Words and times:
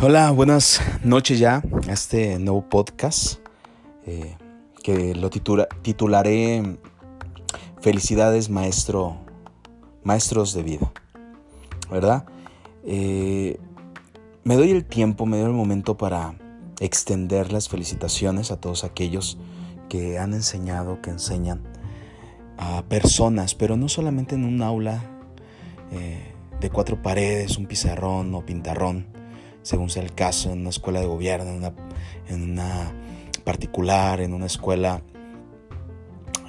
Hola, 0.00 0.30
buenas 0.30 0.80
noches 1.04 1.38
ya 1.38 1.62
a 1.88 1.92
este 1.92 2.38
nuevo 2.38 2.68
podcast 2.68 3.38
eh, 4.06 4.36
que 4.82 5.14
lo 5.14 5.30
titularé 5.30 6.78
Felicidades 7.82 8.48
maestro, 8.48 9.16
maestros 10.04 10.54
de 10.54 10.62
vida, 10.62 10.92
¿verdad? 11.90 12.26
Eh, 12.84 13.58
me 14.44 14.54
doy 14.54 14.70
el 14.70 14.84
tiempo, 14.84 15.26
me 15.26 15.36
doy 15.36 15.46
el 15.46 15.52
momento 15.52 15.96
para 15.96 16.36
extender 16.78 17.52
las 17.52 17.68
felicitaciones 17.68 18.52
a 18.52 18.60
todos 18.60 18.84
aquellos 18.84 19.36
que 19.88 20.20
han 20.20 20.32
enseñado, 20.32 21.02
que 21.02 21.10
enseñan 21.10 21.64
a 22.56 22.82
personas, 22.84 23.56
pero 23.56 23.76
no 23.76 23.88
solamente 23.88 24.36
en 24.36 24.44
un 24.44 24.62
aula 24.62 25.02
eh, 25.90 26.32
de 26.60 26.70
cuatro 26.70 27.02
paredes, 27.02 27.56
un 27.56 27.66
pizarrón 27.66 28.32
o 28.34 28.46
pintarrón, 28.46 29.08
según 29.62 29.90
sea 29.90 30.02
el 30.02 30.14
caso, 30.14 30.52
en 30.52 30.60
una 30.60 30.70
escuela 30.70 31.00
de 31.00 31.06
gobierno, 31.06 31.72
en 32.28 32.50
una, 32.52 32.92
particular, 33.44 34.20
en 34.20 34.34
una 34.34 34.46
escuela 34.46 35.02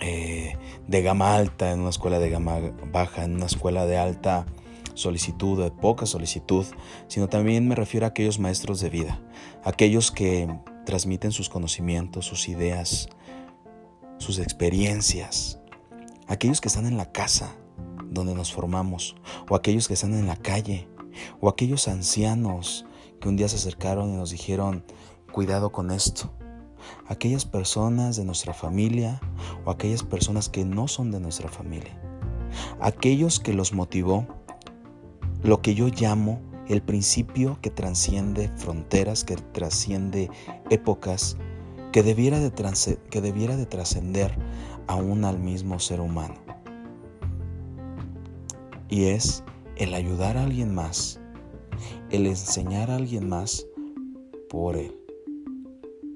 eh, 0.02 0.58
de 0.88 1.02
gama 1.02 1.35
alta, 1.35 1.71
en 1.71 1.80
una 1.80 1.90
escuela 1.90 2.20
de 2.20 2.30
gama 2.30 2.59
baja, 2.91 3.23
en 3.23 3.35
una 3.35 3.45
escuela 3.45 3.85
de 3.85 3.98
alta 3.98 4.45
solicitud, 4.94 5.63
de 5.63 5.71
poca 5.71 6.05
solicitud, 6.05 6.66
sino 7.07 7.30
también 7.30 7.68
me 7.68 7.76
refiero 7.76 8.05
a 8.05 8.09
aquellos 8.09 8.40
maestros 8.40 8.80
de 8.80 8.90
vida, 8.90 9.21
aquellos 9.63 10.12
que 10.12 10.48
transmiten 10.85 11.32
sus 11.32 11.49
conocimientos, 11.49 12.26
sus 12.26 12.48
ideas, 12.49 13.09
sus 14.18 14.40
experiencias, 14.40 15.59
aquellos 16.27 16.62
que 16.62 16.68
están 16.68 16.85
en 16.85 16.98
la 16.98 17.12
casa 17.12 17.55
donde 18.09 18.35
nos 18.35 18.54
formamos, 18.54 19.16
o 19.49 19.55
aquellos 19.55 19.88
que 19.88 19.95
están 19.95 20.13
en 20.13 20.27
la 20.27 20.35
calle, 20.35 20.88
o 21.40 21.49
aquellos 21.49 21.88
ancianos 21.88 22.85
que 23.24 23.29
un 23.29 23.38
día 23.38 23.48
se 23.48 23.55
acercaron 23.55 24.10
y 24.10 24.18
nos 24.18 24.32
dijeron, 24.32 24.84
cuidado 25.32 25.71
con 25.71 25.91
esto. 25.91 26.29
Aquellas 27.07 27.46
personas 27.46 28.18
de 28.18 28.26
nuestra 28.26 28.54
familia 28.54 29.21
o 29.63 29.71
aquellas 29.71 30.04
personas 30.04 30.49
que 30.49 30.66
no 30.66 30.90
son 30.90 31.10
de 31.10 31.21
nuestra 31.21 31.48
familia. 31.48 31.98
Aquellos 32.82 33.40
que 33.40 33.54
los 33.54 33.71
motivó 33.71 34.27
lo 35.41 35.62
que 35.62 35.74
yo 35.74 35.88
llamo 35.88 36.41
el 36.68 36.82
principio 36.82 37.57
que 37.62 37.70
trasciende 37.70 38.49
fronteras, 38.57 39.24
que 39.24 39.38
trasciende 39.38 40.29
épocas, 40.70 41.38
que 41.94 42.04
debiera 42.04 42.41
de, 42.41 42.51
que 43.10 43.21
debiera 43.21 43.55
de 43.55 43.66
trascender 43.66 44.38
aún 44.88 45.24
al 45.24 45.40
mismo 45.40 45.79
ser 45.79 46.01
humano. 46.01 46.35
Y 48.90 49.05
es 49.05 49.46
el 49.77 49.94
ayudar 49.94 50.35
a 50.35 50.44
alguien 50.44 50.76
más 50.76 51.21
el 52.09 52.27
enseñar 52.27 52.91
a 52.91 52.95
alguien 52.95 53.27
más 53.27 53.65
por 54.49 54.77
el 54.77 54.95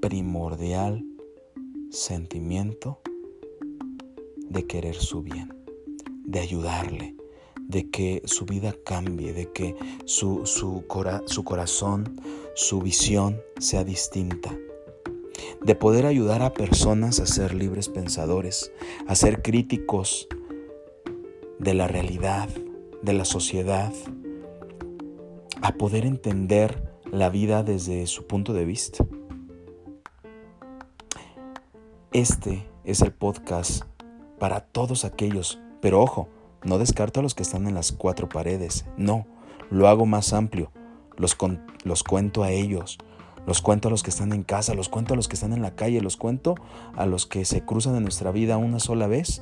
primordial 0.01 1.03
sentimiento 1.89 2.99
de 4.35 4.65
querer 4.65 4.95
su 4.95 5.21
bien, 5.21 5.53
de 6.25 6.39
ayudarle, 6.39 7.15
de 7.67 7.89
que 7.89 8.21
su 8.25 8.45
vida 8.45 8.75
cambie, 8.85 9.33
de 9.33 9.51
que 9.51 9.75
su, 10.05 10.45
su, 10.45 10.85
su 11.25 11.43
corazón, 11.43 12.21
su 12.55 12.81
visión 12.81 13.41
sea 13.59 13.83
distinta, 13.83 14.57
de 15.63 15.75
poder 15.75 16.05
ayudar 16.05 16.41
a 16.41 16.53
personas 16.53 17.19
a 17.19 17.25
ser 17.25 17.53
libres 17.53 17.89
pensadores, 17.89 18.71
a 19.07 19.15
ser 19.15 19.41
críticos 19.41 20.27
de 21.59 21.73
la 21.73 21.87
realidad, 21.87 22.49
de 23.01 23.13
la 23.13 23.25
sociedad, 23.25 23.93
a 25.61 25.73
poder 25.73 26.05
entender 26.05 26.83
la 27.11 27.29
vida 27.29 27.63
desde 27.63 28.05
su 28.07 28.27
punto 28.27 28.53
de 28.53 28.65
vista. 28.65 29.05
Este 32.11 32.67
es 32.83 33.01
el 33.01 33.11
podcast 33.11 33.83
para 34.39 34.61
todos 34.61 35.05
aquellos, 35.05 35.59
pero 35.81 36.01
ojo, 36.01 36.29
no 36.63 36.77
descarto 36.77 37.19
a 37.19 37.23
los 37.23 37.35
que 37.35 37.43
están 37.43 37.67
en 37.67 37.75
las 37.75 37.91
cuatro 37.91 38.29
paredes, 38.29 38.85
no, 38.97 39.25
lo 39.69 39.87
hago 39.87 40.05
más 40.05 40.33
amplio, 40.33 40.71
los, 41.15 41.37
los 41.83 42.03
cuento 42.03 42.43
a 42.43 42.51
ellos, 42.51 42.97
los 43.45 43.61
cuento 43.61 43.87
a 43.87 43.91
los 43.91 44.03
que 44.03 44.09
están 44.09 44.33
en 44.33 44.43
casa, 44.43 44.73
los 44.73 44.89
cuento 44.89 45.13
a 45.13 45.17
los 45.17 45.27
que 45.27 45.35
están 45.35 45.53
en 45.53 45.61
la 45.61 45.75
calle, 45.75 46.01
los 46.01 46.17
cuento 46.17 46.55
a 46.95 47.05
los 47.05 47.25
que 47.25 47.45
se 47.45 47.63
cruzan 47.63 47.95
en 47.95 48.03
nuestra 48.03 48.31
vida 48.31 48.57
una 48.57 48.79
sola 48.79 49.07
vez, 49.07 49.41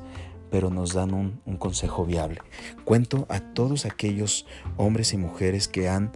pero 0.50 0.70
nos 0.70 0.92
dan 0.92 1.12
un, 1.14 1.40
consejo 1.58 2.04
viable. 2.04 2.40
Cuento 2.84 3.26
a 3.28 3.40
todos 3.40 3.86
aquellos 3.86 4.46
hombres 4.76 5.12
y 5.12 5.16
mujeres 5.16 5.68
que 5.68 5.88
han 5.88 6.12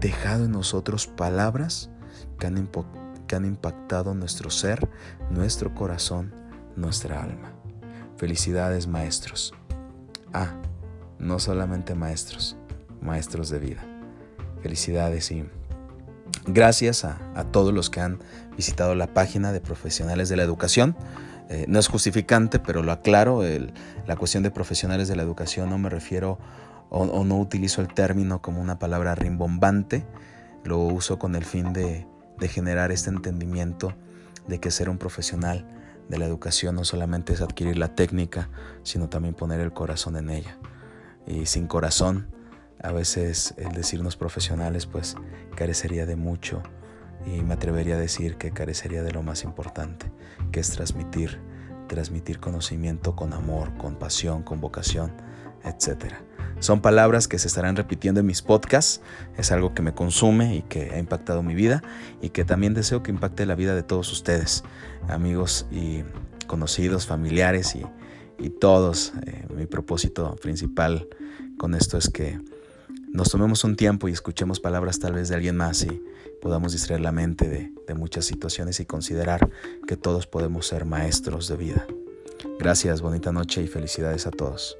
dejado 0.00 0.46
en 0.46 0.52
nosotros 0.52 1.06
palabras 1.06 1.90
que 2.38 2.46
han, 2.46 2.68
que 3.26 3.36
han 3.36 3.44
impactado 3.44 4.14
nuestro 4.14 4.50
ser, 4.50 4.88
nuestro 5.30 5.74
corazón, 5.74 6.34
nuestra 6.76 7.22
alma. 7.22 7.52
Felicidades 8.16 8.86
maestros. 8.86 9.54
Ah, 10.32 10.54
no 11.18 11.38
solamente 11.38 11.94
maestros, 11.94 12.56
maestros 13.00 13.50
de 13.50 13.58
vida. 13.58 13.84
Felicidades 14.62 15.30
y 15.30 15.44
gracias 16.46 17.04
a, 17.04 17.18
a 17.34 17.44
todos 17.44 17.72
los 17.72 17.90
que 17.90 18.00
han 18.00 18.18
visitado 18.56 18.94
la 18.94 19.12
página 19.14 19.52
de 19.52 19.60
profesionales 19.60 20.28
de 20.28 20.36
la 20.36 20.42
educación. 20.42 20.96
Eh, 21.50 21.64
no 21.66 21.80
es 21.80 21.88
justificante, 21.88 22.60
pero 22.60 22.84
lo 22.84 22.92
aclaro, 22.92 23.42
la 24.06 24.16
cuestión 24.16 24.44
de 24.44 24.52
profesionales 24.52 25.08
de 25.08 25.16
la 25.16 25.24
educación 25.24 25.68
no 25.68 25.78
me 25.78 25.90
refiero 25.90 26.38
o, 26.90 27.24
no 27.24 27.38
utilizo 27.38 27.80
el 27.80 27.88
término 27.88 28.40
como 28.40 28.60
una 28.60 28.78
palabra 28.78 29.16
rimbombante, 29.16 30.06
lo 30.62 30.78
uso 30.78 31.18
con 31.18 31.34
el 31.34 31.44
fin 31.44 31.72
de, 31.72 32.06
de 32.38 32.48
generar 32.48 32.92
este 32.92 33.10
entendimiento 33.10 33.94
de 34.46 34.60
que 34.60 34.70
ser 34.70 34.88
un 34.88 34.98
profesional 34.98 35.66
de 36.08 36.18
la 36.18 36.26
educación 36.26 36.76
no 36.76 36.84
solamente 36.84 37.32
es 37.32 37.40
adquirir 37.40 37.78
la 37.78 37.96
técnica, 37.96 38.48
sino 38.84 39.08
también 39.08 39.34
poner 39.34 39.58
el 39.58 39.72
corazón 39.72 40.16
en 40.16 40.30
ella. 40.30 40.56
Y 41.26 41.46
sin 41.46 41.66
corazón, 41.66 42.28
a 42.80 42.92
veces 42.92 43.54
el 43.56 43.72
decirnos 43.72 44.16
profesionales 44.16 44.86
pues 44.86 45.16
carecería 45.56 46.06
de 46.06 46.14
mucho 46.14 46.62
y 47.26 47.42
me 47.42 47.54
atrevería 47.54 47.96
a 47.96 47.98
decir 47.98 48.36
que 48.36 48.50
carecería 48.50 49.02
de 49.02 49.12
lo 49.12 49.22
más 49.22 49.44
importante, 49.44 50.10
que 50.52 50.60
es 50.60 50.70
transmitir, 50.70 51.40
transmitir 51.88 52.40
conocimiento 52.40 53.16
con 53.16 53.32
amor, 53.32 53.76
con 53.76 53.96
pasión, 53.96 54.42
con 54.42 54.60
vocación, 54.60 55.12
etc. 55.64 56.14
Son 56.58 56.80
palabras 56.80 57.26
que 57.26 57.38
se 57.38 57.48
estarán 57.48 57.76
repitiendo 57.76 58.20
en 58.20 58.26
mis 58.26 58.42
podcasts, 58.42 59.00
es 59.36 59.50
algo 59.50 59.74
que 59.74 59.82
me 59.82 59.94
consume 59.94 60.56
y 60.56 60.62
que 60.62 60.90
ha 60.90 60.98
impactado 60.98 61.42
mi 61.42 61.54
vida 61.54 61.82
y 62.20 62.30
que 62.30 62.44
también 62.44 62.74
deseo 62.74 63.02
que 63.02 63.10
impacte 63.10 63.46
la 63.46 63.54
vida 63.54 63.74
de 63.74 63.82
todos 63.82 64.12
ustedes, 64.12 64.62
amigos 65.08 65.66
y 65.70 66.02
conocidos, 66.46 67.06
familiares 67.06 67.76
y, 67.76 67.86
todos. 68.58 69.12
Eh, 69.26 69.46
mi 69.54 69.66
propósito 69.66 70.34
principal 70.36 71.08
con 71.58 71.74
esto 71.74 71.98
es 71.98 72.08
que 72.08 72.40
nos 73.12 73.30
tomemos 73.30 73.64
un 73.64 73.76
tiempo 73.76 74.08
y 74.08 74.12
escuchemos 74.12 74.60
palabras 74.60 74.98
tal 74.98 75.14
vez 75.14 75.28
de 75.28 75.34
alguien 75.34 75.56
más 75.56 75.82
y 75.82 76.02
podamos 76.40 76.72
distraer 76.72 77.00
la 77.00 77.12
mente 77.12 77.48
de, 77.48 77.70
muchas 77.94 78.24
situaciones 78.24 78.78
y 78.78 78.86
considerar 78.86 79.50
que 79.88 79.96
todos 79.96 80.28
podemos 80.28 80.68
ser 80.68 80.84
maestros 80.84 81.48
de 81.48 81.56
vida. 81.56 81.86
Gracias, 82.60 83.02
bonita 83.02 83.32
noche 83.32 83.62
y 83.62 83.66
felicidades 83.66 84.28
a 84.28 84.30
todos. 84.30 84.78